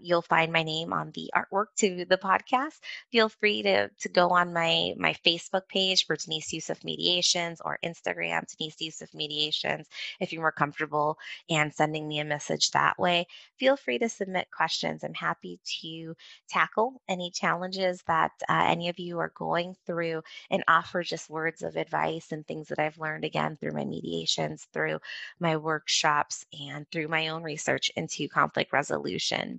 you'll 0.01 0.21
find 0.21 0.51
my 0.51 0.63
name 0.63 0.93
on 0.93 1.11
the 1.13 1.31
artwork 1.35 1.67
to 1.77 2.05
the 2.05 2.17
podcast. 2.17 2.79
Feel 3.11 3.29
free 3.29 3.63
to, 3.63 3.89
to 3.89 4.09
go 4.09 4.29
on 4.29 4.53
my, 4.53 4.93
my 4.97 5.13
Facebook 5.25 5.67
page 5.67 6.05
for 6.05 6.15
Denise 6.15 6.53
Yusuf 6.53 6.83
Mediations 6.83 7.61
or 7.63 7.79
Instagram, 7.83 8.43
Denise 8.57 8.79
Yusuf 8.79 9.13
Mediations, 9.13 9.87
if 10.19 10.31
you're 10.31 10.41
more 10.41 10.51
comfortable 10.51 11.17
and 11.49 11.73
sending 11.73 12.07
me 12.07 12.19
a 12.19 12.25
message 12.25 12.71
that 12.71 12.97
way. 12.99 13.25
Feel 13.57 13.77
free 13.77 13.99
to 13.99 14.09
submit 14.09 14.47
questions. 14.55 15.03
I'm 15.03 15.13
happy 15.13 15.59
to 15.81 16.15
tackle 16.49 17.01
any 17.07 17.31
challenges 17.31 18.01
that 18.07 18.31
uh, 18.49 18.65
any 18.67 18.89
of 18.89 18.99
you 18.99 19.19
are 19.19 19.31
going 19.35 19.75
through 19.85 20.21
and 20.49 20.63
offer 20.67 21.03
just 21.03 21.29
words 21.29 21.61
of 21.61 21.75
advice 21.75 22.31
and 22.31 22.45
things 22.45 22.67
that 22.69 22.79
I've 22.79 22.97
learned 22.97 23.25
again 23.25 23.57
through 23.57 23.73
my 23.73 23.85
mediations, 23.85 24.67
through 24.73 24.99
my 25.39 25.57
workshops, 25.57 26.45
and 26.59 26.89
through 26.91 27.07
my 27.07 27.29
own 27.29 27.43
research 27.43 27.91
into 27.95 28.27
conflict 28.27 28.73
resolution. 28.73 29.54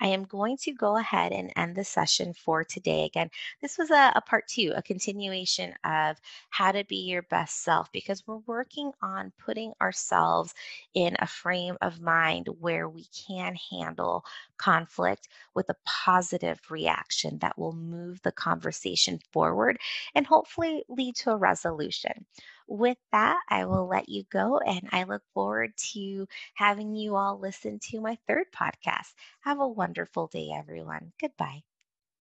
I 0.00 0.08
am 0.08 0.24
going 0.24 0.56
to 0.58 0.72
go 0.72 0.96
ahead 0.96 1.32
and 1.32 1.52
end 1.56 1.76
the 1.76 1.84
session 1.84 2.34
for 2.34 2.64
today. 2.64 3.04
Again, 3.04 3.30
this 3.62 3.78
was 3.78 3.90
a, 3.90 4.12
a, 4.16 4.20
part 4.20 4.48
two, 4.48 4.72
a 4.74 4.82
continuation 4.82 5.74
of 5.84 6.16
how 6.50 6.72
to 6.72 6.84
be 6.84 6.96
your 6.96 7.22
best 7.22 7.62
self, 7.62 7.90
because 7.92 8.26
we're 8.26 8.42
working 8.46 8.92
on 9.02 9.32
putting 9.38 9.72
ourselves 9.80 10.54
in 10.94 11.16
a 11.18 11.26
frame 11.26 11.76
of 11.82 12.00
mind 12.00 12.48
where 12.60 12.88
we 12.88 13.06
can 13.26 13.56
handle 13.70 14.24
conflict 14.56 15.28
with 15.54 15.68
a 15.68 15.76
positive 15.86 16.60
reaction 16.70 17.38
that 17.38 17.58
will 17.58 17.72
move 17.72 18.20
the 18.22 18.32
conversation 18.32 19.18
forward 19.32 19.78
and 20.14 20.26
hopefully 20.26 20.84
lead 20.88 21.14
to 21.16 21.30
a 21.30 21.36
resolution. 21.36 22.26
With 22.66 22.98
that, 23.12 23.40
I 23.48 23.64
will 23.64 23.86
let 23.86 24.08
you 24.08 24.24
go 24.24 24.58
and 24.58 24.88
I 24.92 25.04
look 25.04 25.22
forward 25.32 25.76
to 25.92 26.28
having 26.54 26.94
you 26.94 27.16
all 27.16 27.38
listen 27.38 27.78
to 27.90 28.00
my 28.00 28.18
third 28.26 28.52
podcast. 28.52 29.14
Have 29.40 29.60
a 29.60 29.68
wonderful 29.68 30.26
day, 30.26 30.50
everyone. 30.52 31.12
Goodbye. 31.20 31.64